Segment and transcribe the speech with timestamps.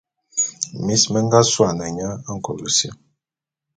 [0.85, 2.95] Mis me nga suane nye Nkok-Esil.